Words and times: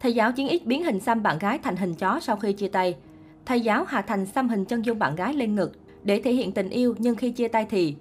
Thầy 0.00 0.12
giáo 0.12 0.32
chiến 0.32 0.48
ít 0.48 0.66
biến 0.66 0.84
hình 0.84 1.00
xăm 1.00 1.22
bạn 1.22 1.38
gái 1.38 1.58
thành 1.58 1.76
hình 1.76 1.94
chó 1.94 2.20
sau 2.22 2.36
khi 2.36 2.52
chia 2.52 2.68
tay. 2.68 2.96
Thầy 3.46 3.60
giáo 3.60 3.84
Hà 3.84 4.02
Thành 4.02 4.26
xăm 4.26 4.48
hình 4.48 4.64
chân 4.64 4.84
dung 4.84 4.98
bạn 4.98 5.16
gái 5.16 5.34
lên 5.34 5.54
ngực 5.54 5.72
để 6.02 6.20
thể 6.24 6.32
hiện 6.32 6.52
tình 6.52 6.68
yêu 6.68 6.94
nhưng 6.98 7.16
khi 7.16 7.30
chia 7.30 7.48
tay 7.48 7.66
thì 7.70 7.94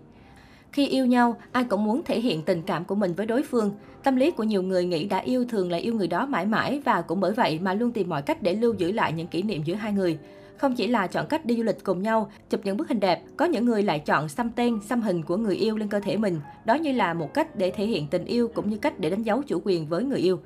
khi 0.72 0.88
yêu 0.88 1.06
nhau, 1.06 1.38
ai 1.52 1.64
cũng 1.64 1.84
muốn 1.84 2.02
thể 2.06 2.20
hiện 2.20 2.42
tình 2.42 2.62
cảm 2.62 2.86
của 2.86 2.96
mình 2.96 3.14
với 3.14 3.26
đối 3.26 3.44
phương. 3.44 3.72
Tâm 4.04 4.16
lý 4.16 4.32
của 4.32 4.44
nhiều 4.44 4.62
người 4.62 4.86
nghĩ 4.86 5.06
đã 5.06 5.18
yêu 5.18 5.46
thường 5.46 5.72
là 5.72 5.78
yêu 5.78 5.94
người 5.94 6.08
đó 6.08 6.26
mãi 6.26 6.46
mãi 6.46 6.82
và 6.86 7.02
cũng 7.02 7.20
bởi 7.20 7.32
vậy 7.32 7.60
mà 7.62 7.74
luôn 7.74 7.92
tìm 7.92 8.10
mọi 8.10 8.22
cách 8.22 8.42
để 8.42 8.54
lưu 8.54 8.74
giữ 8.74 8.92
lại 8.92 9.14
những 9.14 9.28
kỷ 9.28 9.42
niệm 9.42 9.64
giữa 9.64 9.76
hai 9.76 9.94
người. 9.94 10.18
Không 10.58 10.76
chỉ 10.76 10.88
là 10.88 11.08
chọn 11.08 11.28
cách 11.28 11.46
đi 11.46 11.56
du 11.56 11.64
lịch 11.64 11.84
cùng 11.84 12.02
nhau, 12.02 12.32
chụp 12.50 12.62
những 12.64 12.78
bức 12.78 12.90
hình 12.90 13.00
đẹp, 13.00 13.24
có 13.38 13.46
những 13.46 13.66
người 13.66 13.84
lại 13.84 14.00
chọn 14.00 14.30
xăm 14.30 14.50
tên, 14.50 14.80
xăm 14.90 15.02
hình 15.02 15.24
của 15.24 15.38
người 15.38 15.56
yêu 15.56 15.78
lên 15.78 15.90
cơ 15.90 16.00
thể 16.00 16.18
mình. 16.18 16.40
Đó 16.66 16.76
như 16.76 16.92
là 16.92 17.14
một 17.14 17.34
cách 17.34 17.56
để 17.56 17.72
thể 17.72 17.86
hiện 17.86 18.08
tình 18.08 18.26
yêu 18.26 18.48
cũng 18.48 18.70
như 18.70 18.78
cách 18.78 19.00
để 19.00 19.10
đánh 19.10 19.24
dấu 19.24 19.42
chủ 19.42 19.62
quyền 19.64 19.88
với 19.88 20.04
người 20.04 20.20
yêu. 20.20 20.40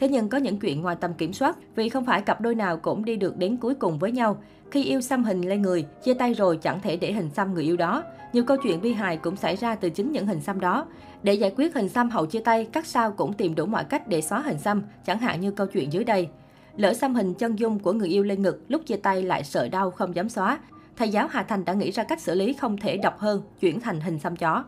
Thế 0.00 0.08
nhưng 0.08 0.28
có 0.28 0.38
những 0.38 0.58
chuyện 0.58 0.82
ngoài 0.82 0.96
tầm 1.00 1.14
kiểm 1.14 1.32
soát 1.32 1.56
vì 1.74 1.88
không 1.88 2.04
phải 2.04 2.22
cặp 2.22 2.40
đôi 2.40 2.54
nào 2.54 2.76
cũng 2.76 3.04
đi 3.04 3.16
được 3.16 3.36
đến 3.36 3.56
cuối 3.56 3.74
cùng 3.74 3.98
với 3.98 4.12
nhau. 4.12 4.42
Khi 4.70 4.84
yêu 4.84 5.00
xăm 5.00 5.24
hình 5.24 5.48
lên 5.48 5.62
người, 5.62 5.86
chia 6.02 6.14
tay 6.14 6.34
rồi 6.34 6.56
chẳng 6.56 6.80
thể 6.80 6.96
để 6.96 7.12
hình 7.12 7.30
xăm 7.30 7.54
người 7.54 7.64
yêu 7.64 7.76
đó. 7.76 8.02
Nhiều 8.32 8.44
câu 8.44 8.56
chuyện 8.62 8.80
bi 8.80 8.92
hài 8.92 9.16
cũng 9.16 9.36
xảy 9.36 9.56
ra 9.56 9.74
từ 9.74 9.90
chính 9.90 10.12
những 10.12 10.26
hình 10.26 10.40
xăm 10.40 10.60
đó. 10.60 10.86
Để 11.22 11.34
giải 11.34 11.52
quyết 11.56 11.74
hình 11.74 11.88
xăm 11.88 12.10
hậu 12.10 12.26
chia 12.26 12.40
tay, 12.40 12.68
các 12.72 12.86
sao 12.86 13.12
cũng 13.12 13.32
tìm 13.32 13.54
đủ 13.54 13.66
mọi 13.66 13.84
cách 13.84 14.08
để 14.08 14.20
xóa 14.20 14.40
hình 14.40 14.58
xăm, 14.58 14.82
chẳng 15.06 15.18
hạn 15.18 15.40
như 15.40 15.50
câu 15.50 15.66
chuyện 15.66 15.92
dưới 15.92 16.04
đây. 16.04 16.28
Lỡ 16.76 16.94
xăm 16.94 17.14
hình 17.14 17.34
chân 17.34 17.58
dung 17.58 17.78
của 17.78 17.92
người 17.92 18.08
yêu 18.08 18.22
lên 18.22 18.42
ngực, 18.42 18.64
lúc 18.68 18.82
chia 18.86 18.96
tay 18.96 19.22
lại 19.22 19.44
sợ 19.44 19.68
đau 19.68 19.90
không 19.90 20.14
dám 20.14 20.28
xóa. 20.28 20.58
Thầy 20.96 21.08
giáo 21.08 21.26
Hà 21.30 21.42
Thành 21.42 21.64
đã 21.64 21.72
nghĩ 21.72 21.90
ra 21.90 22.04
cách 22.04 22.20
xử 22.20 22.34
lý 22.34 22.52
không 22.52 22.76
thể 22.76 22.96
độc 22.96 23.18
hơn, 23.18 23.42
chuyển 23.60 23.80
thành 23.80 24.00
hình 24.00 24.18
xăm 24.18 24.36
chó. 24.36 24.64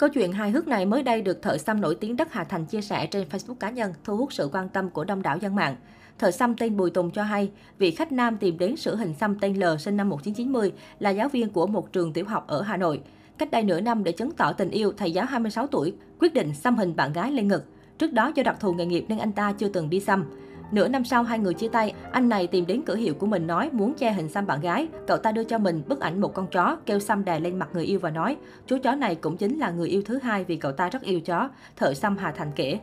Câu 0.00 0.08
chuyện 0.08 0.32
hài 0.32 0.50
hước 0.50 0.68
này 0.68 0.86
mới 0.86 1.02
đây 1.02 1.22
được 1.22 1.42
thợ 1.42 1.58
xăm 1.58 1.80
nổi 1.80 1.94
tiếng 1.94 2.16
đất 2.16 2.32
Hà 2.32 2.44
Thành 2.44 2.66
chia 2.66 2.80
sẻ 2.80 3.06
trên 3.06 3.28
Facebook 3.28 3.54
cá 3.54 3.70
nhân, 3.70 3.92
thu 4.04 4.16
hút 4.16 4.32
sự 4.32 4.48
quan 4.52 4.68
tâm 4.68 4.90
của 4.90 5.04
đông 5.04 5.22
đảo 5.22 5.38
dân 5.38 5.54
mạng. 5.54 5.76
Thợ 6.18 6.30
xăm 6.30 6.54
tên 6.56 6.76
Bùi 6.76 6.90
Tùng 6.90 7.10
cho 7.10 7.22
hay, 7.22 7.50
vị 7.78 7.90
khách 7.90 8.12
nam 8.12 8.36
tìm 8.36 8.58
đến 8.58 8.76
sửa 8.76 8.96
hình 8.96 9.14
xăm 9.14 9.38
tên 9.40 9.60
L 9.60 9.64
sinh 9.78 9.96
năm 9.96 10.08
1990 10.08 10.72
là 10.98 11.10
giáo 11.10 11.28
viên 11.28 11.50
của 11.50 11.66
một 11.66 11.92
trường 11.92 12.12
tiểu 12.12 12.24
học 12.24 12.44
ở 12.46 12.62
Hà 12.62 12.76
Nội. 12.76 13.00
Cách 13.38 13.50
đây 13.50 13.62
nửa 13.62 13.80
năm 13.80 14.04
để 14.04 14.12
chứng 14.12 14.30
tỏ 14.32 14.52
tình 14.52 14.70
yêu, 14.70 14.92
thầy 14.96 15.12
giáo 15.12 15.26
26 15.26 15.66
tuổi 15.66 15.94
quyết 16.18 16.34
định 16.34 16.54
xăm 16.54 16.76
hình 16.76 16.96
bạn 16.96 17.12
gái 17.12 17.32
lên 17.32 17.48
ngực. 17.48 17.64
Trước 17.98 18.12
đó 18.12 18.32
do 18.34 18.42
đặc 18.42 18.56
thù 18.60 18.72
nghề 18.72 18.86
nghiệp 18.86 19.04
nên 19.08 19.18
anh 19.18 19.32
ta 19.32 19.52
chưa 19.52 19.68
từng 19.68 19.90
đi 19.90 20.00
xăm. 20.00 20.24
Nửa 20.72 20.88
năm 20.88 21.04
sau 21.04 21.22
hai 21.22 21.38
người 21.38 21.54
chia 21.54 21.68
tay, 21.68 21.94
anh 22.12 22.28
này 22.28 22.46
tìm 22.46 22.66
đến 22.66 22.82
cửa 22.86 22.94
hiệu 22.94 23.14
của 23.14 23.26
mình 23.26 23.46
nói 23.46 23.70
muốn 23.72 23.94
che 23.94 24.12
hình 24.12 24.28
xăm 24.28 24.46
bạn 24.46 24.60
gái. 24.60 24.88
Cậu 25.06 25.16
ta 25.16 25.32
đưa 25.32 25.44
cho 25.44 25.58
mình 25.58 25.82
bức 25.88 26.00
ảnh 26.00 26.20
một 26.20 26.34
con 26.34 26.46
chó, 26.46 26.76
kêu 26.86 26.98
xăm 26.98 27.24
đè 27.24 27.40
lên 27.40 27.58
mặt 27.58 27.68
người 27.72 27.84
yêu 27.84 27.98
và 27.98 28.10
nói, 28.10 28.36
chú 28.66 28.78
chó 28.82 28.94
này 28.94 29.14
cũng 29.14 29.36
chính 29.36 29.58
là 29.58 29.70
người 29.70 29.88
yêu 29.88 30.02
thứ 30.06 30.18
hai 30.22 30.44
vì 30.44 30.56
cậu 30.56 30.72
ta 30.72 30.88
rất 30.88 31.02
yêu 31.02 31.20
chó. 31.20 31.48
Thợ 31.76 31.94
xăm 31.94 32.16
Hà 32.16 32.32
Thành 32.32 32.50
kể. 32.56 32.78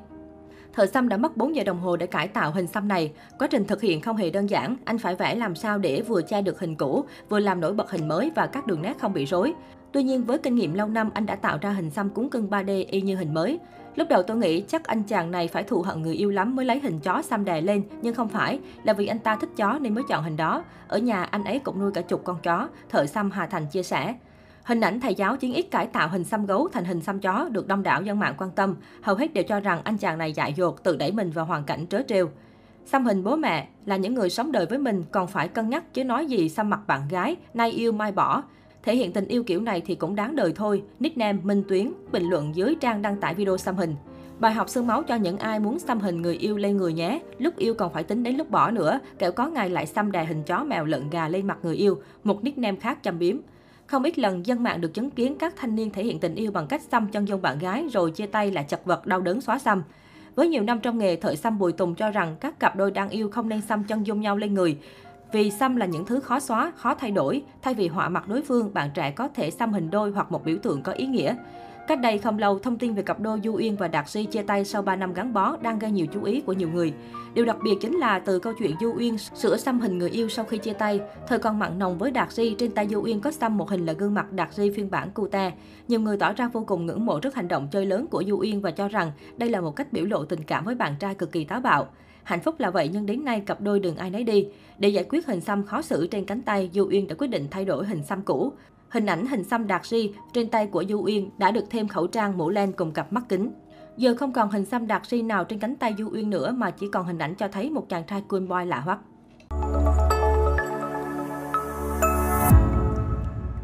Thợ 0.73 0.86
xăm 0.86 1.10
đã 1.10 1.18
mất 1.18 1.38
4 1.38 1.56
giờ 1.56 1.64
đồng 1.64 1.80
hồ 1.80 1.96
để 1.96 2.08
cải 2.08 2.28
tạo 2.28 2.52
hình 2.52 2.68
xăm 2.68 2.88
này. 2.88 3.12
Quá 3.40 3.48
trình 3.48 3.66
thực 3.66 3.82
hiện 3.82 4.02
không 4.02 4.18
hề 4.18 4.30
đơn 4.30 4.50
giản, 4.50 4.76
anh 4.86 4.98
phải 4.98 5.16
vẽ 5.16 5.36
làm 5.36 5.56
sao 5.56 5.78
để 5.78 6.02
vừa 6.02 6.22
che 6.22 6.42
được 6.42 6.60
hình 6.60 6.76
cũ, 6.76 7.06
vừa 7.30 7.40
làm 7.40 7.62
nổi 7.62 7.73
bật 7.73 7.92
hình 7.92 8.08
mới 8.08 8.32
và 8.36 8.48
các 8.48 8.68
đường 8.68 8.82
nét 8.82 8.94
không 9.00 9.14
bị 9.14 9.26
rối. 9.26 9.54
Tuy 9.92 10.04
nhiên 10.04 10.23
với 10.23 10.38
kinh 10.38 10.56
nghiệm 10.56 10.73
lâu 10.73 10.88
năm, 10.88 11.10
anh 11.14 11.26
đã 11.26 11.36
tạo 11.36 11.58
ra 11.62 11.70
hình 11.70 11.90
xăm 11.90 12.10
cúng 12.10 12.30
cưng 12.30 12.50
3D 12.50 12.86
y 12.88 13.02
như 13.02 13.16
hình 13.16 13.34
mới. 13.34 13.60
Lúc 13.95 14.08
đầu 14.10 14.23
tôi 14.23 14.38
nghĩ 14.38 14.62
chắc 14.62 14.84
anh 14.84 15.04
chàng 15.04 15.32
này 15.32 15.48
phải 15.48 15.64
thù 15.64 15.82
hận 15.82 16.02
người 16.02 16.16
yêu 16.16 16.30
lắm 16.30 16.56
mới 16.56 16.66
lấy 16.66 16.80
hình 16.80 17.00
chó 17.00 17.22
xăm 17.22 17.45
đè 17.45 17.62
lên, 17.62 17.84
nhưng 18.02 18.16
không 18.16 18.30
phải, 18.30 18.60
là 18.84 18.94
vì 18.94 19.08
anh 19.08 19.20
ta 19.20 19.36
thích 19.36 19.50
chó 19.56 19.80
nên 19.82 19.95
mới 19.95 20.04
chọn 20.10 20.23
hình 20.23 20.38
đó. 20.38 20.64
Ở 20.88 20.98
nhà 20.98 21.23
anh 21.23 21.44
ấy 21.44 21.60
cũng 21.60 21.80
nuôi 21.80 21.92
cả 21.92 22.02
chục 22.02 22.22
con 22.23 22.38
chó, 22.44 22.68
thợ 22.90 23.06
xăm 23.06 23.32
Hà 23.32 23.48
Thành 23.48 23.68
chia 23.68 23.84
sẻ. 23.84 24.16
Hình 24.68 24.82
ảnh 24.82 25.00
thầy 25.00 25.16
giáo 25.16 25.38
chiến 25.38 25.54
ít 25.54 25.62
cải 25.72 25.88
tạo 25.88 26.10
hình 26.10 26.23
xăm 26.23 26.46
gấu 26.46 26.68
thành 26.68 26.86
hình 26.86 27.02
xăm 27.02 27.20
chó 27.20 27.50
được 27.52 27.68
đông 27.68 27.84
đảo 27.84 28.02
dân 28.02 28.20
mạng 28.20 28.36
quan 28.38 28.52
tâm. 28.52 28.76
Hầu 29.02 29.16
hết 29.16 29.34
đều 29.34 29.44
cho 29.44 29.60
rằng 29.60 29.82
anh 29.84 29.98
chàng 29.98 30.18
này 30.18 30.34
dại 30.34 30.54
dột, 30.54 30.84
tự 30.84 30.96
đẩy 30.96 31.12
mình 31.12 31.32
vào 31.32 31.46
hoàn 31.46 31.64
cảnh 31.64 31.86
trớ 31.90 32.02
trêu. 32.08 32.30
Xăm 32.86 33.06
hình 33.06 33.23
bố 33.23 33.36
mẹ 33.36 33.68
là 33.86 33.98
những 33.98 34.14
người 34.14 34.30
sống 34.30 34.52
đời 34.52 34.66
với 34.66 34.80
mình 34.80 35.04
còn 35.12 35.28
phải 35.28 35.48
cân 35.48 35.70
nhắc 35.70 35.94
chứ 35.94 36.04
nói 36.04 36.26
gì 36.26 36.50
xăm 36.50 36.70
mặt 36.70 36.80
bạn 36.88 37.02
gái, 37.10 37.36
nay 37.54 37.72
yêu 37.72 37.92
mai 37.92 38.12
bỏ. 38.12 38.44
Thể 38.84 38.95
hiện 38.95 39.14
tình 39.14 39.28
yêu 39.28 39.44
kiểu 39.44 39.62
này 39.62 39.82
thì 39.86 39.95
cũng 39.95 40.16
đáng 40.16 40.36
đời 40.36 40.54
thôi. 40.55 40.84
Nickname 40.99 41.39
Minh 41.44 41.64
Tuyến, 41.67 41.94
bình 42.11 42.30
luận 42.30 42.55
dưới 42.55 42.76
trang 42.82 43.02
đăng 43.02 43.17
tải 43.17 43.34
video 43.34 43.58
xăm 43.58 43.76
hình. 43.76 43.95
Bài 44.39 44.54
học 44.54 44.70
xương 44.70 44.88
máu 44.88 45.04
cho 45.04 45.16
những 45.16 45.38
ai 45.38 45.60
muốn 45.60 45.80
xăm 45.80 45.99
hình 45.99 46.22
người 46.22 46.36
yêu 46.36 46.58
lên 46.58 46.78
người 46.78 46.94
nhé. 46.94 47.20
Lúc 47.38 47.58
yêu 47.58 47.73
còn 47.73 47.94
phải 47.94 48.04
tính 48.04 48.23
đến 48.23 48.36
lúc 48.36 48.49
bỏ 48.49 48.72
nữa, 48.72 48.99
kẻo 49.20 49.32
có 49.32 49.48
ngày 49.48 49.70
lại 49.70 49.86
xăm 49.86 50.11
đè 50.11 50.26
hình 50.26 50.44
chó 50.44 50.64
mèo 50.64 50.86
lợn 50.86 51.10
gà 51.10 51.28
lên 51.28 51.48
mặt 51.48 51.58
người 51.64 51.76
yêu. 51.76 52.02
Một 52.23 52.44
nickname 52.44 52.80
khác 52.80 52.99
châm 53.02 53.20
biếm. 53.20 53.38
Không 53.87 54.03
ít 54.03 54.20
lần 54.20 54.45
dân 54.45 54.64
mạng 54.64 54.81
được 54.81 54.93
chứng 54.93 55.09
kiến 55.09 55.36
các 55.39 55.53
thanh 55.55 55.75
niên 55.75 55.89
thể 55.89 56.03
hiện 56.03 56.20
tình 56.20 56.36
yêu 56.36 56.52
bằng 56.52 56.67
cách 56.67 56.81
xăm 56.81 57.08
chân 57.08 57.27
dung 57.27 57.42
bạn 57.42 57.59
gái 57.59 57.87
rồi 57.92 58.11
chia 58.11 58.25
tay 58.25 58.52
là 58.52 58.64
chật 58.64 58.86
vật 58.86 59.08
đau 59.08 59.21
đớn 59.21 59.42
xóa 59.42 59.59
xăm. 59.59 59.83
Với 60.36 60.48
nhiều 60.48 60.64
năm 60.64 60.80
trong 60.80 60.98
nghề, 60.98 61.15
thợ 61.15 61.36
xăm 61.36 61.59
Bùi 61.59 61.71
Tùng 61.71 61.95
cho 61.95 62.11
rằng 62.11 62.36
các 62.39 62.59
cặp 62.59 62.75
đôi 62.75 62.92
đang 62.92 63.09
yêu 63.09 63.30
không 63.30 63.49
nên 63.49 63.61
xăm 63.61 63.83
chân 63.83 64.08
dung 64.08 64.21
nhau 64.21 64.37
lên 64.37 64.53
người. 64.53 64.77
Vì 65.31 65.52
xăm 65.52 65.75
là 65.75 65.86
những 65.86 66.05
thứ 66.05 66.20
khó 66.20 66.39
xóa, 66.39 66.71
khó 66.75 66.95
thay 66.95 67.11
đổi. 67.11 67.43
Thay 67.61 67.73
vì 67.73 67.87
họa 67.87 68.09
mặt 68.09 68.27
đối 68.27 68.42
phương, 68.42 68.73
bạn 68.73 68.89
trẻ 68.93 69.11
có 69.11 69.27
thể 69.27 69.52
xăm 69.52 69.73
hình 69.73 69.89
đôi 69.89 70.11
hoặc 70.11 70.31
một 70.31 70.45
biểu 70.45 70.58
tượng 70.58 70.81
có 70.81 70.92
ý 70.92 71.05
nghĩa. 71.05 71.36
Cách 71.87 72.02
đây 72.02 72.17
không 72.17 72.39
lâu, 72.39 72.59
thông 72.59 72.77
tin 72.77 72.93
về 72.93 73.03
cặp 73.03 73.20
đôi 73.20 73.39
Du 73.43 73.55
Yên 73.55 73.75
và 73.75 73.87
Đạt 73.87 74.09
Si 74.09 74.25
chia 74.25 74.42
tay 74.42 74.65
sau 74.65 74.81
3 74.81 74.95
năm 74.95 75.14
gắn 75.14 75.33
bó 75.33 75.58
đang 75.61 75.80
gây 75.80 75.92
nhiều 75.92 76.05
chú 76.14 76.23
ý 76.23 76.42
của 76.42 76.53
nhiều 76.53 76.70
người. 76.70 76.93
Điều 77.33 77.45
đặc 77.45 77.58
biệt 77.64 77.75
chính 77.81 77.98
là 77.98 78.20
từ 78.20 78.39
câu 78.39 78.53
chuyện 78.59 78.71
Du 78.81 78.93
Uyên 78.98 79.17
sửa 79.17 79.58
xăm 79.58 79.80
hình 79.80 79.98
người 79.98 80.09
yêu 80.09 80.30
sau 80.30 80.45
khi 80.45 80.58
chia 80.58 80.73
tay, 80.73 81.02
thời 81.27 81.39
còn 81.39 81.59
mặn 81.59 81.80
nồng 81.80 81.98
với 81.98 82.11
Đạt 82.11 82.31
Si, 82.31 82.55
trên 82.59 82.71
tay 82.71 82.87
Du 82.87 83.02
Uyên 83.03 83.20
có 83.21 83.31
xăm 83.31 83.58
một 83.58 83.70
hình 83.70 83.86
là 83.86 83.93
gương 83.93 84.14
mặt 84.14 84.31
Đạt 84.31 84.53
Si 84.53 84.70
phiên 84.75 84.92
bản 84.92 85.11
cute. 85.11 85.52
Nhiều 85.87 85.99
người 85.99 86.17
tỏ 86.17 86.33
ra 86.33 86.48
vô 86.48 86.64
cùng 86.67 86.86
ngưỡng 86.86 87.05
mộ 87.05 87.20
trước 87.20 87.36
hành 87.36 87.48
động 87.48 87.67
chơi 87.71 87.86
lớn 87.86 88.08
của 88.08 88.23
Du 88.27 88.39
Uyên 88.39 88.61
và 88.61 88.71
cho 88.71 88.87
rằng 88.87 89.11
đây 89.37 89.49
là 89.49 89.61
một 89.61 89.75
cách 89.75 89.93
biểu 89.93 90.05
lộ 90.05 90.25
tình 90.25 90.43
cảm 90.43 90.65
với 90.65 90.75
bạn 90.75 90.95
trai 90.99 91.15
cực 91.15 91.31
kỳ 91.31 91.43
táo 91.43 91.61
bạo. 91.61 91.87
Hạnh 92.23 92.42
phúc 92.42 92.55
là 92.59 92.69
vậy 92.69 92.89
nhưng 92.93 93.05
đến 93.05 93.25
nay 93.25 93.39
cặp 93.45 93.61
đôi 93.61 93.80
đường 93.80 93.95
ai 93.95 94.09
nấy 94.09 94.23
đi. 94.23 94.48
Để 94.77 94.89
giải 94.89 95.05
quyết 95.09 95.27
hình 95.27 95.42
xăm 95.42 95.65
khó 95.65 95.81
xử 95.81 96.08
trên 96.08 96.25
cánh 96.25 96.42
tay, 96.42 96.69
Du 96.73 96.87
Uyên 96.89 97.08
đã 97.08 97.15
quyết 97.17 97.27
định 97.27 97.48
thay 97.52 97.65
đổi 97.65 97.86
hình 97.86 98.04
xăm 98.04 98.21
cũ. 98.21 98.54
Hình 98.89 99.05
ảnh 99.05 99.25
hình 99.25 99.43
xăm 99.43 99.67
đạt 99.67 99.86
ri 99.86 100.14
trên 100.33 100.49
tay 100.49 100.67
của 100.67 100.83
Du 100.89 101.02
Uyên 101.05 101.30
đã 101.37 101.52
được 101.52 101.65
thêm 101.70 101.87
khẩu 101.87 102.08
trang 102.08 102.37
mũ 102.37 102.49
len 102.49 102.71
cùng 102.71 102.92
cặp 102.92 103.14
mắt 103.14 103.23
kính. 103.30 103.52
Giờ 103.98 104.15
không 104.17 104.33
còn 104.33 104.49
hình 104.49 104.65
xăm 104.65 104.87
đạt 104.87 105.08
ri 105.08 105.21
nào 105.21 105.43
trên 105.43 105.59
cánh 105.59 105.75
tay 105.75 105.95
Du 105.98 106.09
Uyên 106.11 106.30
nữa 106.30 106.52
mà 106.52 106.71
chỉ 106.71 106.87
còn 106.93 107.05
hình 107.05 107.17
ảnh 107.17 107.36
cho 107.36 107.48
thấy 107.48 107.70
một 107.70 107.89
chàng 107.89 108.03
trai 108.03 108.23
cool 108.27 108.45
boy 108.45 108.65
lạ 108.65 108.80
hoắc. 108.80 108.99